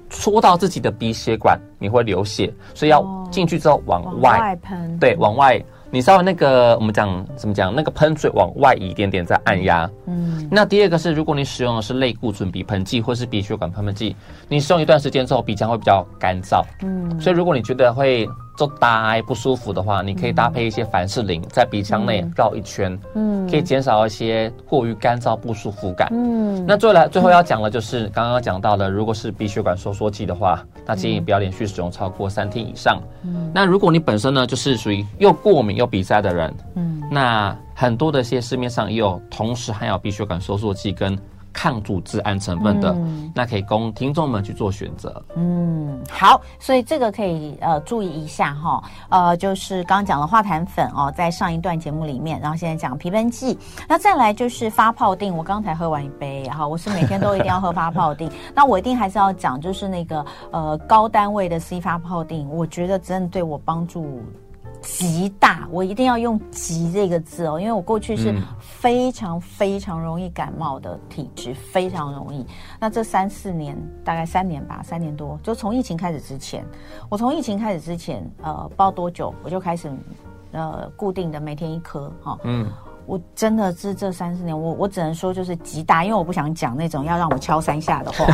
[0.10, 5.64] 戳到自己的鼻血管，你会流血，所以要进去之后往外喷，对，往外。
[5.92, 7.74] 你稍微那个，我们讲怎么讲？
[7.74, 9.90] 那个喷嘴往外移一点点，再按压。
[10.06, 10.48] 嗯。
[10.52, 14.16] 那第二个是，如果你使用的是类固醇鼻喷剂或是鼻血管喷喷剂，
[14.48, 16.64] 你使用一段时间之后，鼻腔会比较干燥。
[16.84, 17.20] 嗯。
[17.20, 23.00] 所以如果你觉得会做呆不舒服的话，你可以搭配一些凡士林，在鼻腔内绕一圈。
[23.16, 23.50] 嗯。
[23.50, 26.10] 可以减少一些过于干燥不舒服感。
[26.12, 26.64] 嗯。
[26.68, 33.02] 那最后来最后要讲的就是刚刚讲到的，如果是鼻血管收缩剂的话，那建议不要连续使用超过三天以上。
[33.24, 33.50] 嗯。
[33.56, 35.80] 那如果你本身呢，就是属于又过敏。
[35.80, 41.18] 又鼻塞的人，嗯，那很多的一些市面上也有同时含有鼻血管收缩剂跟
[41.52, 45.24] 抗组织胺成分的，嗯、那可以供听众们去做选择。
[45.36, 53.58] 嗯，好，所以这个可以呃注意一下哈，呃，就是刚刚讲的化痰粉哦，在上一段节目里面，然后现在讲皮喷剂，
[53.88, 55.36] 那再来就是发泡定。
[55.36, 64.22] 我刚才喝完一杯，哈，我是每天都一定要喝发泡定， 那我一定还是要讲，就是那个呃高单位的 C 发泡定，我觉得真的对我帮助。
[64.82, 72.46] 极大，我一定要用“极”这个字哦，因为我过去是非常非常容易感冒的体质，非常容易。
[72.80, 76.66] 那这三四年，大概三年吧，三年多，就从疫情开始之前，
[77.10, 79.92] 我从疫情开始之前，呃，不知道多久，我就开始
[80.52, 82.32] 呃固定的每天一颗哈。
[82.32, 82.72] 哦、嗯，
[83.06, 88.26] 我真的是这三四年，我我只能说就是极大，因为我不想讲那种要让我敲三下的话。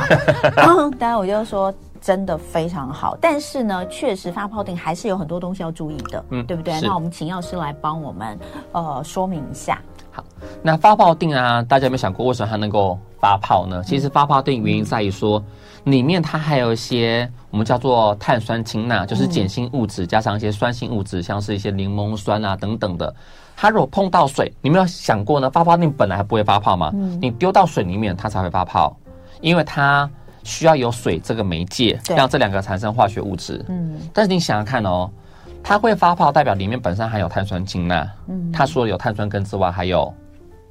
[0.55, 1.73] 当然，我就说。
[2.01, 6.79] 真的非常好，但是呢，确实发泡定还是有很多东西要注意的，嗯，对不对？
[6.81, 8.37] 那我们请药师来帮我们
[8.71, 9.81] 呃说明一下。
[10.11, 10.23] 好，
[10.61, 13.83] 那发泡定啊，大家有没有想过为什么它能够发泡呢？
[13.83, 15.43] 其实发泡定原因在于说，
[15.83, 23.15] 里面它还有一些我我们叫做碳酸氢钠，就是碱性物质加上一些酸性物质，像是一些柠檬酸啊等等的。
[23.55, 25.49] 它如果碰到水，你没有想过呢？
[25.49, 26.91] 发泡定本来还不会发泡吗？
[27.21, 28.93] 你丢到水里面，它才会发泡，
[29.39, 30.09] 因为它
[30.45, 33.65] 需要有水这个媒介，让这两个产生化学物质。
[33.67, 35.09] 嗯，但是你想想看哦，
[35.61, 38.07] 它会发泡，代表里面本身含有碳酸氢钠。
[38.27, 40.13] 嗯，它除了有碳酸根之外，还有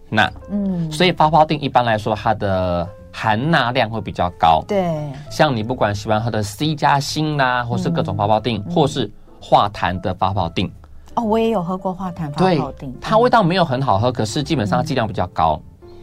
[0.08, 0.32] 钠。
[0.48, 4.62] 嗯，所以发泡定一般来说，它的含钠量会比较高。
[4.68, 4.94] 对，
[5.28, 9.10] 像你不管喜欢喝的 C 加锌啦，或是各种发泡定，或是
[9.42, 10.72] 化痰的发泡定。
[11.16, 15.60] 哦，我也有喝过化痰发泡定，它味道没有很好喝，可是基本上剂量比较高，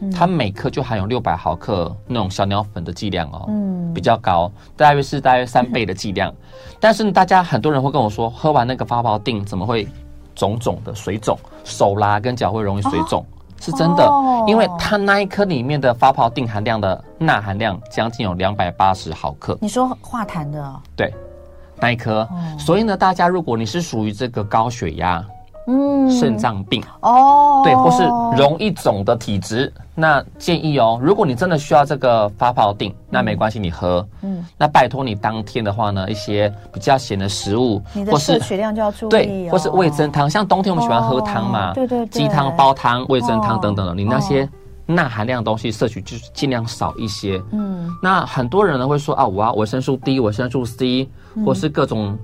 [0.10, 6.34] 它每颗就含有六百毫克那种小鸟粉的剂量哦，嗯，比较高，大约是大约三倍的剂量。
[6.80, 9.88] 但是大家很多人会跟我说，喝完那个发泡定怎么会
[10.34, 13.26] 肿肿的水肿，手啦跟脚会容易水肿，
[13.60, 14.10] 是真的，
[14.48, 19.58] 因为它那一颗里面的发泡定含量的钠含量将近有两百八十毫克。
[19.62, 20.82] 你说化痰的？
[20.96, 21.14] 对。
[21.84, 25.26] 那一颗，所以呢，大家如果你是属于这个高血压、
[25.66, 28.04] 嗯，肾脏病哦，对，或是
[28.40, 44.48] 容易肿的体质，那建议哦，如果你真的需要这个发泡定，那没关系，你喝，嗯，那拜托你当天的话呢，一些比较咸的食物，你的摄取量就要注意，对，或是味增汤，像冬天我们喜欢喝汤嘛，对对，鸡汤、煲汤、味增汤等等的，你那些。
[44.88, 47.42] 钠含量的东西摄取就是尽量少一些。
[47.52, 51.08] 嗯，那很多人呢会说啊，我要维生素 D、维生素 C，
[51.46, 52.18] 或是各种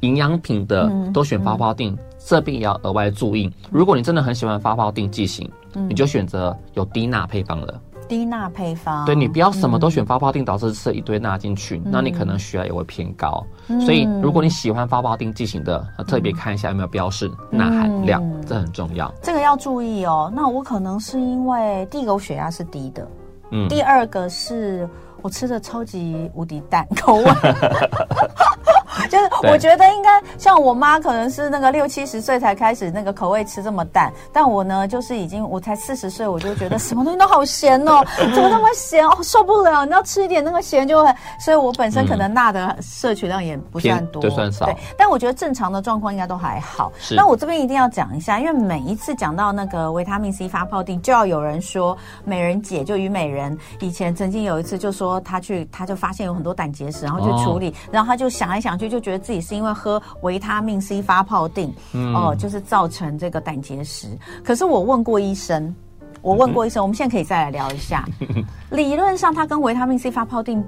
[0.00, 3.50] 营养品的都选发泡定，这边也要额外注意。
[3.68, 5.50] 如果你真的很喜欢发泡定剂型，
[5.88, 7.80] 你就选择有低钠配方的。
[8.06, 13.42] 低钠配方，对，你不要什么都选发泡定，导致吃一堆钠进去，那你可能血压也会偏高。
[13.66, 19.10] 所以，如果你喜欢发泡定剂型的，特别看一下有没有标示钠含量，这很重要。
[19.22, 20.30] 这个要注意哦。
[20.36, 23.08] 那我可能是因为第一个我血压是低的，
[23.52, 24.86] 嗯，第二个是
[25.22, 27.24] 我吃的超级无敌淡口味。
[29.08, 39.84] 就是我觉得应该像我妈，可能是那个六七十岁才开始那个口味吃这么淡，但我呢，就是已经我才四十岁，我就觉得什么东西都好咸哦，怎么那么咸哦，受不了！
[39.84, 44.64] 你要吃一点那个咸就很，所以我本身可能钠的摄取量也不算多，就算少。
[44.66, 46.92] 对，但我觉得正常的状况应该都还好。
[46.98, 47.14] 是。
[47.14, 58.84] 那我这边一定要讲一下，因为每一次讲到那个维他命 C 发泡錠，就要有人说美人姐就虞美人以前曾经有一次就说她去，她就发现有很多胆结石，然后去处理，哦、然后她就想来想去。
[58.93, 64.08] 就觉得自己是因为喝维他命 C 发泡錠，嗯、哦，就是造成这个胆结石。
[64.44, 65.74] 可是我问过医生，
[66.22, 68.04] 我问过医生，我们现在可以再来聊一下。
[68.70, 70.64] 理论上，它跟维他命 C 发泡定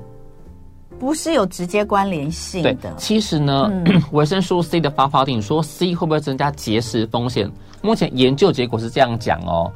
[0.98, 2.74] 不是有直接关联性的。
[2.74, 3.70] 对，其实呢，
[4.12, 7.50] 维、嗯、 生素 C 的发泡定，说 C 会不会增加结石风险？
[7.82, 9.70] 目前研究结果是这样讲哦。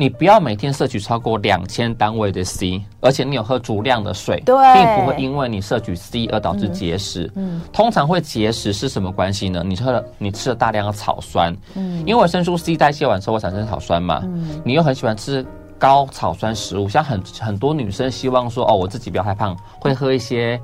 [0.00, 7.30] 你不要每天摄取超过两千单位的 C，而且你有喝足量的水，对，并不会因为你摄取 C 而导致结石。
[7.34, 9.62] 嗯，嗯，通常会结石是什么关系呢？
[9.62, 15.44] 你喝了，你吃了大量的草酸，嗯，因为维生素 C 代谢完之后会产生草酸嘛，嗯，你又很喜欢吃
[15.78, 20.58] 高草酸食物，像很很多女生希望说，哦，我自己不要太胖，会喝一些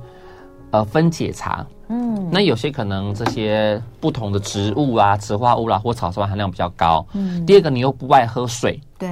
[0.71, 1.67] 呃分解茶。
[1.89, 7.07] 嗯，那有些可能这些不同的植物啊、植化物啦、啊，或草酸含量比较高。
[7.13, 9.09] 嗯，第二个你又不爱喝水，对，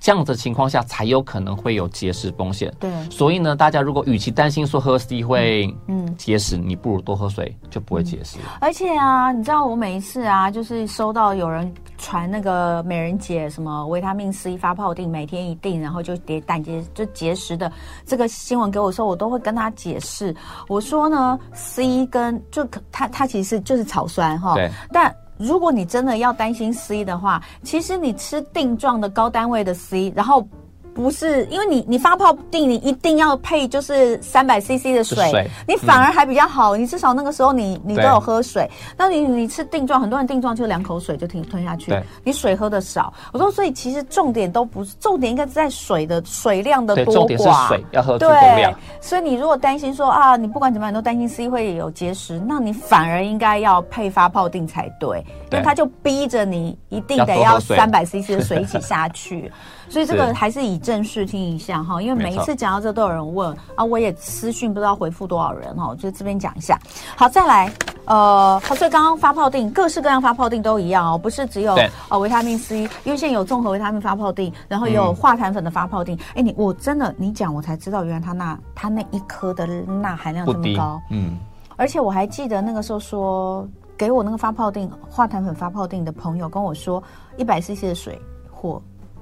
[0.00, 2.74] 这样子情况下才有可能会有结石风险。
[2.80, 8.38] 对，所以呢，大家如果与其担心说喝 C 会嗯结石，你不如多喝水，就不会结石。
[8.60, 17.70] 而且啊，你知道我每一次啊，就是收到有人传那个美人姐什么维他命 C 发泡定，每天一定，然后就跌胆结就结石的
[18.04, 20.34] 这个新闻给我说，我都会跟他解释。
[20.66, 22.00] 我说呢，C。
[22.10, 24.68] 跟就它它其实就是草酸哈，对。
[24.90, 30.46] 但如果你真的要担心 C 的话，其实你吃定状的高单位的 C，然后。
[30.94, 36.76] 不是，因为你你发泡定，你一定要配就是三百 CC 的水，水你反而还比较好。
[36.76, 38.68] 嗯、你至少那个时候你你都有喝水。
[38.96, 43.12] 那你你吃定状，很多人定状就两口水就停吞下去，你水喝的少。
[43.32, 47.14] 我说，所以其实重点都不是重点，应该是在水的水量的多寡。
[47.14, 48.72] 重点是水要喝足够量。
[49.00, 59.50] 所以你如果担心说啊，你不管怎么样你都担心 C 会有结石，那你反而应该要配发泡定才对，对因为它就逼着你一定得要三百 CC 的水一起下去。
[59.88, 66.78] 所以这个还是以正视听一下哈，因为每一次讲到这都有人问啊，我也私讯不知道回复多少人哈，就这边讲一下。
[67.16, 67.72] 好，再来，
[68.06, 71.76] 呃，所以刚刚发泡定，各式各样发泡定都一样哦，不是只有
[72.08, 76.16] 呃维他命 C，因为现在有综合维他命发泡定，然后也有化痰粉的发泡定。
[76.30, 81.38] 哎、嗯，你我真的你讲我才知道，原来它那它那一颗的钠含量这么高，嗯，
[81.76, 87.02] 而且我还记得那个时候说给我那个发泡定化痰粉发泡定的朋友跟我说，
[87.36, 88.80] 一百 CC 的水或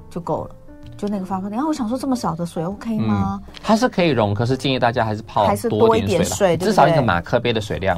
[0.09, 0.55] 就够了。
[0.99, 1.53] 就那个发泡錠。
[1.53, 3.41] 然后我想说，这么少的水 OK 吗？
[3.43, 7.97] 嗯、它是可以溶，可是建议大家还是泡还是多一点水，至少一个马克杯的水量。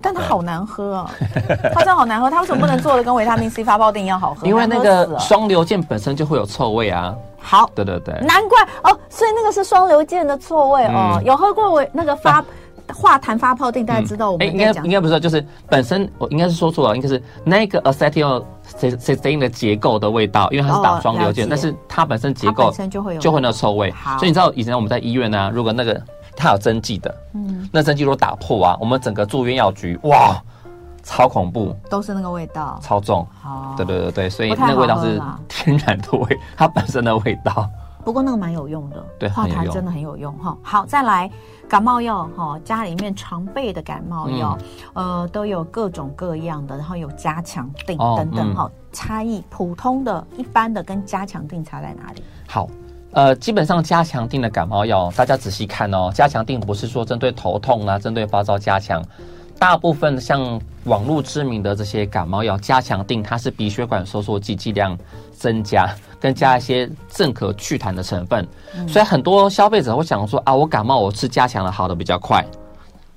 [0.00, 1.10] 但它好难喝啊！
[1.72, 4.44] 它真的好难喝，它为什么不能做的跟维他命 C 发泡錠一样好喝？
[4.46, 7.14] 因为那个双流键本身就会有臭味啊。
[7.40, 11.22] 好，对对对，难怪哦，所以那个是双流键的臭味、嗯、哦。
[11.24, 12.44] 有喝过我那个发。
[12.92, 23.90] 化痰发泡定，大家知道我们、嗯、应该应该不是，就是本身我应该是说错了，应该是那个 acetylcysteine 的结构的味道，因为它是打双硫键，但是它本身结构本身就会有就会那臭味。
[24.18, 26.00] 所以你知道以前我们在医院呢、啊，如果那个
[26.36, 30.36] 它有针剂的，嗯，那针剂如果打破啊，我们整个住院药局哇，
[31.02, 33.26] 超恐怖，都是那个味道，超重。
[33.40, 37.68] 好，对对对对，所以那个味道是天然的味，它本身的味道。
[38.04, 40.56] 不过那个蛮有用的，对，化痰真的很有用哈。
[40.62, 41.30] 好，再来。
[41.66, 44.56] 感冒药哈，家里面常备的感冒药，
[44.92, 48.80] 嗯、呃，都有各种各样的，然后有加强定等等哈、哦嗯。
[48.92, 52.22] 差异，普通的一般的跟加强定差在哪里？
[52.46, 52.68] 好，
[53.12, 56.12] 呃，基本上加强定的感冒药，大家仔细看哦。
[56.14, 59.02] 加强定不是说针对头痛啊，针对发烧加强。
[59.58, 64.96] 大部分像网络知名的这些感冒药，加强定它是鼻血管收缩剂剂量
[65.32, 65.88] 增加。
[66.24, 68.48] 跟加一些镇可祛痰的成分，
[68.88, 72.42] 所以很多消费者会想说啊，我感冒我吃加强的好的比较快，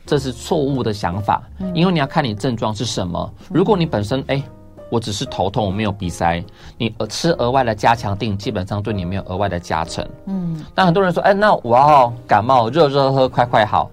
[0.06, 1.42] 这是错误的想法，
[1.74, 3.34] 因为你要看你症状是什么。
[3.50, 4.44] 如果你本身哎，
[4.90, 6.44] 我只是头痛，我没有鼻塞，
[6.78, 10.06] 你吃额外的加强定，基本上对你没有额外的加成。
[10.26, 13.90] 嗯，但很多人说，哎，那我要感冒热热喝快快好，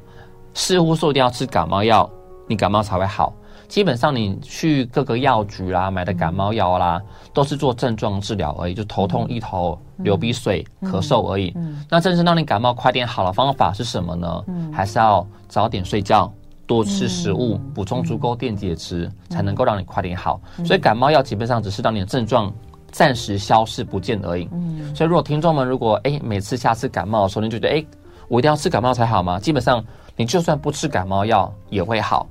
[0.55, 2.11] 似乎说一定要吃感冒药，
[2.49, 3.33] 你感冒才会好。
[3.69, 7.01] 基本上你去各个药局啦买的感冒药啦，
[7.33, 11.55] 都是做症状治疗而已，就头痛、一头流鼻水、咳嗽而已。
[11.91, 14.45] 那真正让你感冒快点好的方法是什么呢？
[14.73, 16.33] 还是要早点睡觉，
[16.67, 20.41] 多吃食物，补充足够电解质，才能够让你快点好。
[20.65, 22.53] 所以感冒药基本上只是让你的症状
[22.93, 24.49] 暂时消失不见而已。
[24.95, 27.85] 所以如果听众们如果哎每次下次感冒的时候你就觉得哎
[28.29, 29.39] 我一定要吃感冒才好吗？
[29.39, 29.85] 基本上
[30.17, 32.27] 你就算不吃感冒药也会好。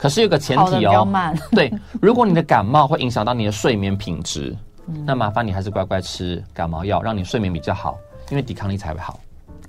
[0.00, 1.06] 可是有个前提哦，
[1.52, 4.56] 对，如果你的感冒会影响到你的睡眠品质，
[5.04, 7.98] 那麻烦你还是乖乖吃感冒药，让你睡眠比较好，
[8.30, 9.20] 因为抵抗力才会好。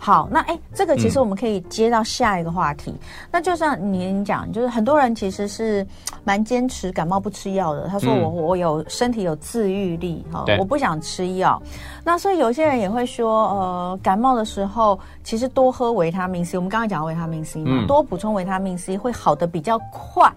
[0.03, 2.89] 好，那哎，这个其实我们可以接到下一个话题。
[2.89, 2.99] 嗯、
[3.31, 5.85] 那就像您讲，就是很多人其实是
[6.23, 7.87] 蛮坚持感冒不吃药的。
[7.87, 11.61] 他说我：“我、嗯、我有身体有自愈力，哈，我不想吃药。”
[12.03, 16.57] 那所以有些人也会说，呃，感冒的时候其实多喝维他命 C。
[16.57, 20.33] 我们刚刚讲维他命 C 嘛，嗯、多补充维他命 C 会好的比较快。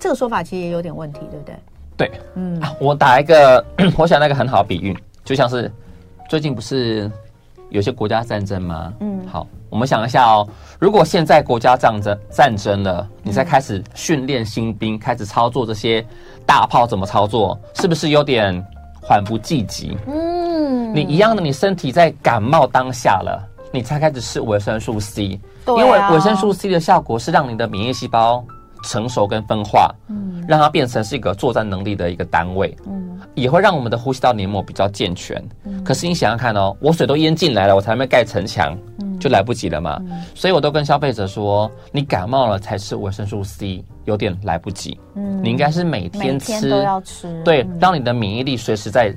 [0.00, 1.56] 这个说法其实也有点问题，对不对？
[1.96, 3.64] 对，嗯，我打一个，
[3.96, 5.70] 我想那个很好的比喻，就像是
[6.28, 7.08] 最近不是。
[7.70, 8.92] 有些国家战争吗？
[9.00, 10.46] 嗯，好，我们想一下哦。
[10.78, 16.04] 如果现在国家战争战争了，你再开始训练新兵，开始操作这些
[16.44, 18.64] 大炮怎么操作，是不是有点
[19.02, 19.96] 缓不济急？
[20.06, 28.44] 嗯，你一样的，你身体在感冒当下了，你才开始吃维生素 C，对啊，因为维生素 C 的效果是让你的免疫细胞
[28.84, 32.95] 成熟跟分化，嗯，让它变成是一个作战能力的一个单位，嗯，
[33.36, 35.40] 也会让我们的呼吸道黏膜比较健全。
[35.64, 40.02] 嗯，可是你想想看哦，我水都淹进来了，我才没盖城墙，嗯，就来不及了嘛。
[40.10, 44.98] 嗯，所以我都跟消费者说，你感冒了才吃维生素 C，有点来不及。
[45.14, 49.14] 嗯，你应该是每天吃，每天都要吃，对，让你的免疫力随时在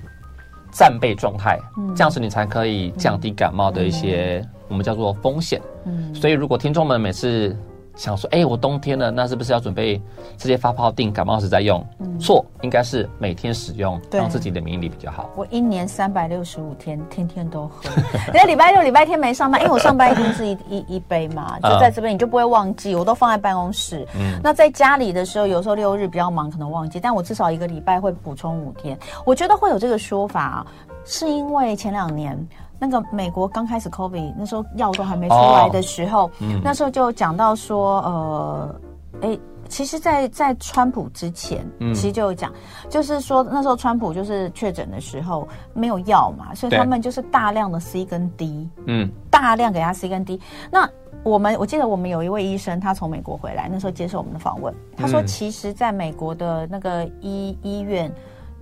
[0.71, 5.60] 战备状态，嗯，这样子你才可以降低感冒的一些我们叫做风险。
[5.86, 7.58] 嗯，所以如果听众们每次。
[7.99, 10.01] 想说，哎、欸，我冬天了，那是不是要准备
[10.38, 11.85] 这些发泡定、感冒时再用？
[12.17, 15.29] 错、嗯，应该是每天使用，让自己的免疫力比较好。
[15.35, 17.89] 我一年三百六十五天，天天都喝。
[18.33, 22.95] 因为礼拜六、礼拜天没上班，因为我上班一天是一 一一杯嘛，就在这边，你就不会忘记。
[22.95, 24.07] 我都放在办公室。
[24.15, 28.97] 嗯，那在家里的时候，有时候六日比较忙，可能忘记，但我至少一个礼拜会补充五天。
[29.25, 30.67] 我觉得会有这个说法啊，
[31.03, 32.47] 是因为前两年。
[32.80, 38.76] 那个美国刚开始 COVID 那时候药都还没出来的时候，哦嗯、那时候就讲到说，呃，
[39.22, 42.54] 哎，其实在，在在川普之前，嗯、其实就有讲，
[42.89, 50.39] 就是说那时候川普就是确诊的时候没有药嘛，所以他们就是大量的 C 跟 D，嗯，大量给他 C 跟 D。
[50.72, 50.89] 那
[51.24, 58.10] 我们我记得我们有一位医生，他从美国回来，那时候接受我们的访问，他说，其实在美国的那个医医院，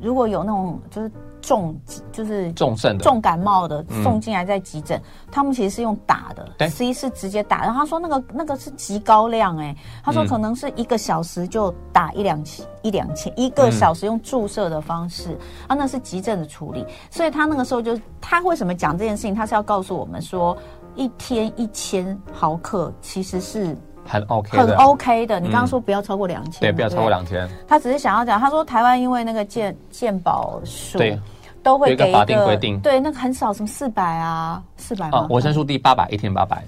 [0.02, 1.12] 如果有那种就是。
[1.48, 1.74] 重
[2.12, 7.62] 就是重症的重感冒的送进来在急诊，嗯、他们其实是用打的，C 是直接打。
[7.62, 16.86] 然后他说那个那个是极高量哎、欸，他说可能是一个小时就打一两千一两千，一个小时用注射的方式、嗯、啊，那是急症的处理。
[17.10, 19.34] 所以他那个时候就他为什么讲这件事情？
[19.34, 20.58] 他是要告诉我们说，
[20.98, 23.74] 一天一千毫克其实是。
[24.10, 25.38] 很 OK，很 OK 的。
[25.38, 27.46] 你刚刚说不要超过两千，对，不要超过两千。
[27.68, 31.20] 他只是想要讲，他说台湾因为那个健健保税，对，
[31.68, 36.64] 都会给一个法定规定，对，那个很少，什么四百啊，四百啊，维生素 D 八百，一天八百。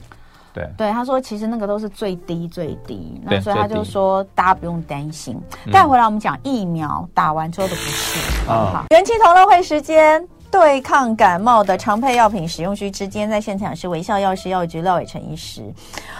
[0.53, 5.39] 对，对，他说其实那个都是最低最低，那所以他就说大家不用担心。
[5.71, 8.85] 带回来我们讲疫苗打完之后的不适，好不好？
[8.89, 10.27] 元气同乐会时间。
[10.51, 15.61] 对抗感冒的常配药品使用须知，今天在现场是微笑药师药局廖伟成医师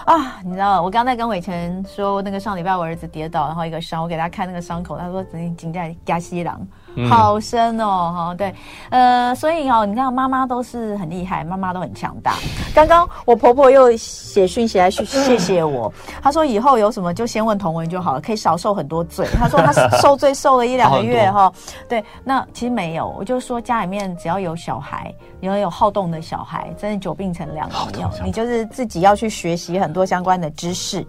[0.05, 6.61] 啊，你知道我刚才跟伟成说，那个上礼拜我儿子跌倒，然后一个伤，我给他看那个伤口，他说紧紧在加西郎。
[7.09, 8.53] 好深哦，哈，对，
[8.89, 12.35] 呃，所以哦，你看妈妈都是很厉害，妈妈都很强大。
[12.73, 19.27] 刚刚我婆婆又写讯息来谢谢我， 她说以后有什么就先问同文就好了，可以少受很多罪。
[19.37, 21.51] 她说她受罪受了一两个月哈，
[21.87, 31.05] 对，那其实没有，我就说家里面只要有小孩，有有好动的小孩，真的久病成良医哦，你就是自己要去学习很多相关的知识。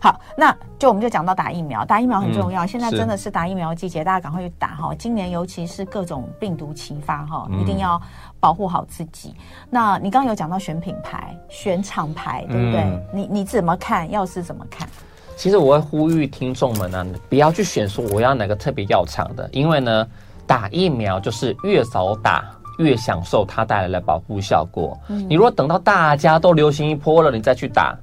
[0.00, 2.64] 好，那就我们就讲到打疫苗，打疫苗很重要。
[2.64, 4.92] 嗯、现在真的是打疫苗的季节，大家赶快去打哈。
[4.98, 8.00] 今年尤其是各种病毒齐发哈，一定要
[8.40, 9.30] 保护好自己。
[9.30, 12.80] 嗯、那你刚刚有讲到选品牌、选厂牌，对不对？
[12.80, 14.10] 嗯、你你怎么看？
[14.10, 14.88] 药师怎么看？
[15.36, 20.06] 其实我会呼吁听众们呢，不要去选说我要哪个特别药厂的，因为呢，
[20.46, 22.44] 打疫苗就是越早打
[22.78, 24.98] 越享受它带来的保护效果。
[25.08, 27.98] 嗯、你如果等到大家都流行一波了，你再去打。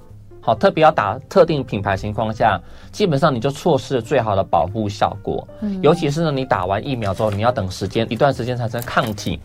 [0.49, 2.59] 好，特别要打特定品牌情况下，
[2.91, 5.47] 基本上你就错失了最好的保护效果。
[5.61, 9.39] 嗯，尤其是呢，你打完疫苗之后，你要等时间一段时间产生抗体。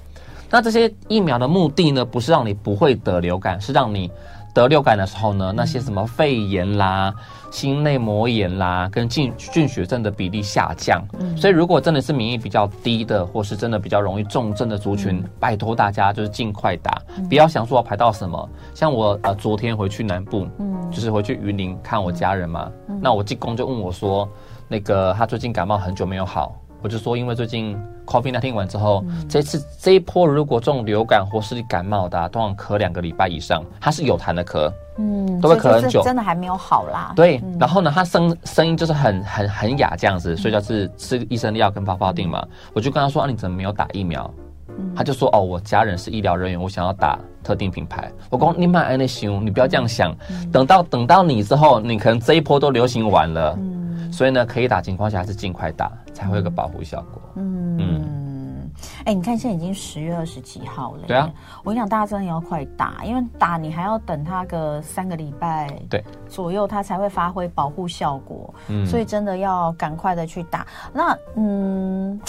[0.51, 4.11] 那这些疫苗的目的呢，不是让你不会得流感，是让你。
[4.55, 7.13] 得流感的时候呢，那些什么肺炎啦、
[7.51, 11.05] 心内膜炎啦，跟菌菌血症的比例下降。
[11.19, 18.49] 嗯，所以如果真的是免疫比较低的，或是真的比较容易重症的族群，嗯、拜托大家就是尽快打，嗯、不要想说要排到什么。
[18.75, 24.29] 像我呃昨天回去南部，嗯，就是回去云林看我家人嘛，嗯、那我济公就问我说，
[24.69, 26.55] 那个他最近感冒很久没有好。
[26.85, 27.75] 我就说，因为最近
[28.05, 37.15] COVID 听完之后，嗯、这次这一波如果中流感或是感冒的、啊，通常咳两个礼拜以上，它是有痰的咳，嗯，都会咳很久，真的还没有好啦。
[37.17, 42.41] 对，嗯、然后呢，他声声音就是很很很哑这样子，所以就是吃医生的药跟发泡定嘛。
[42.43, 44.31] 嗯、我就跟他说啊，你怎么没有打疫苗？
[44.77, 48.13] 嗯、他就说哦，我家人是医疗人员，我想要打特定品牌。
[48.29, 53.57] 我说你买那行，你不要这样想，嗯、等到等到你之后，你可能这一波都流行完了。
[53.59, 53.81] 嗯
[54.15, 57.21] 所以呢，可以打情况下还是尽快打，才会有个保护效果。
[57.35, 61.03] 嗯嗯，哎、欸，你看现在已经十月二十几号了。
[61.09, 61.29] 对啊，
[61.65, 68.55] 我跟你讲，大家真的要快打，因为打你还要等它个三个礼拜对左右，它才会发挥保护效果。
[68.69, 70.65] 嗯，所以真的要赶快的去打。
[70.93, 72.21] 那嗯，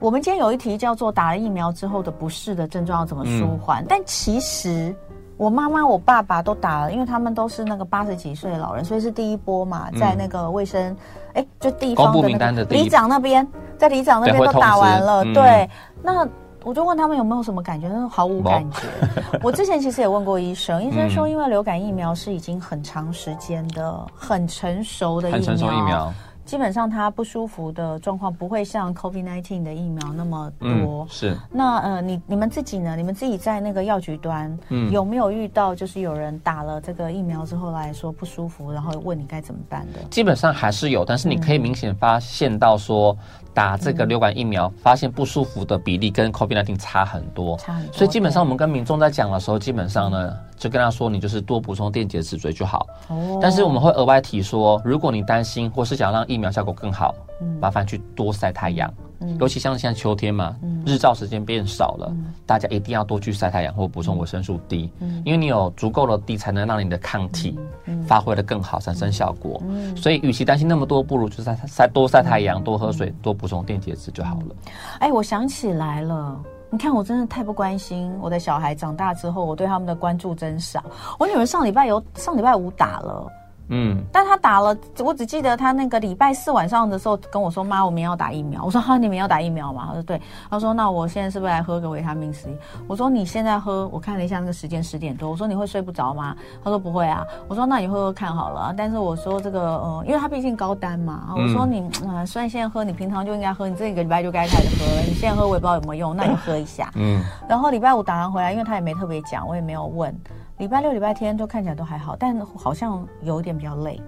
[0.00, 3.82] 我们今天有一题叫做打了疫苗之后的不适的症状要怎么舒缓？
[3.82, 4.94] 嗯、但其实。
[5.36, 10.96] 我妈妈、我爸爸都打了，因为他们都是那个八十几岁的老人，所以是第一波嘛，在那个卫生，
[11.32, 15.24] 哎、嗯，就地方的那个里长那边，在里长那边都打完了。
[15.24, 15.70] 对，对，
[16.02, 16.26] 那
[16.62, 18.82] 我就问他们有没有什么感觉，他说毫无感觉。
[19.42, 25.38] 我之前其实也问过医生，医生说因为流感疫苗是已经很长时间的、很成熟的疫苗。
[25.38, 26.14] 很成熟疫苗。
[26.44, 30.68] 基本上他不舒服的状况不会像 COVID-19 的疫苗那么多。
[30.68, 31.36] 嗯、是。
[31.50, 32.96] 那呃，你你们自己呢？
[32.96, 40.00] 你们自己在那个药局端，嗯，有没有遇到就是有人打了这个疫苗之后来说不舒服，然后问你该怎么办的？
[40.10, 43.16] 基本上还是有，但是你可以明显发现到说。
[43.54, 47.92] 打这个流感疫苗，发现不舒服的比例跟 COVID-19 差很多，差很多。
[47.92, 52.86] 所以基本上我们跟民众在讲的时候，基本上呢，就跟他说，你就是多补充电解质水就好。
[53.08, 53.38] 哦。
[53.40, 57.14] 但是我们会额外提说，如果你担心或是想让疫苗效果更好，
[57.60, 58.92] 麻烦去多晒太阳。
[59.38, 67.58] 尤其像现在秋天嘛，嗯、日照时间变少了，嗯、大家一定要多去晒太阳或补充维生素 D，嗯、因为你有足够的 D 才能让你的抗体
[68.06, 69.60] 发挥的更好，产生效果。
[69.64, 74.56] 嗯、所以，与其担心那么多，不如就晒晒多晒太阳，多喝水，多补充电解质就好了。
[74.98, 76.38] 哎，我想起来了，
[76.70, 80.84] 你看我真的太不关心我的小孩，长大之后我对他们的关注真少。
[81.18, 83.26] 我女儿上礼拜有上礼拜五打了。
[83.68, 92.56] 嗯，但他打了，我只记得他那个礼拜四晚上的时候跟我说：“妈，我们要打疫苗。”我说：“哈，你们要打疫苗吗？”他说：“对。”他说：“那我现在是不是来喝个维他命 C？”
[92.86, 105.02] 我说：“你现在喝。”我看了一下那个时间十点多，我说：“你会睡不着吗？”他说：“不会啊。”我说：“那你喝喝看好了。”但是我说这个，呃，因为他毕竟高单嘛，我说你，嗯、呃，虽然现在喝，你平常就应该喝，你这个礼拜就该开始喝了。
[105.02, 106.90] 你现在喝我也不知道有没有用，那你喝一下。
[106.96, 107.22] 嗯。
[107.48, 110.14] 然后礼拜五打完回来，因为他也没特别讲，我也没有问。
[110.58, 114.00] 礼拜六、礼拜天都看起来都还好，但好像有点比较累。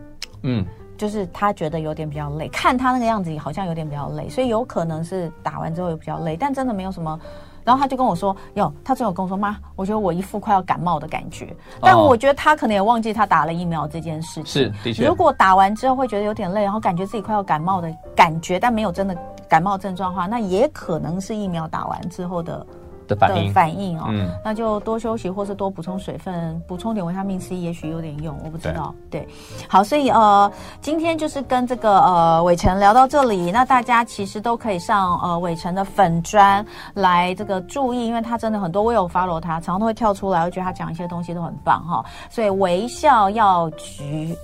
[0.42, 0.64] 嗯，
[0.96, 7.18] 就是他觉得有点比较累，看他那个样子好像有点比较累，所以有可能是打完之后也比较累，但真的没有什么。
[7.64, 11.52] 然后他就跟我说：“哟，他最后跟我说，妈，我觉得我一副快要感冒的感觉。
[11.80, 14.46] 但我觉得他可能也忘记他打了疫苗这件事情。
[14.46, 19.18] 是的确，如果打完之后会觉得有点累，然后感觉自己快要感冒的感觉，但没有真的
[19.48, 22.64] 感冒症状的话，那也可能是疫苗打完之后的。”
[23.06, 28.94] 的反应，反应哦，嗯，那就多休息，或是多补充水分，补充点维他命 C，也许有点用，我不知道。
[29.10, 29.28] 对，对，
[29.68, 30.50] 好，所以呃，
[30.80, 44.36] 今天就是跟这个呃伟成聊到这里，那大家其实都可以上呃伟成的粉砖来这个注意，因为他真的很多，我有 follow 他，常常都会跳出来，我觉得他讲一些东西都很棒哈，所以微笑药局。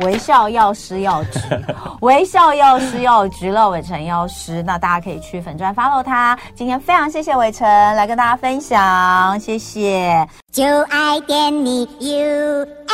[0.00, 1.38] 微笑药师药局，
[2.02, 6.38] 微笑药师药局了伟成药师，那大家可以去粉专 follow 他。
[6.54, 10.26] 今天非常谢谢伟成来跟大家分享，谢谢。
[10.52, 12.86] 就爱点你 UFO。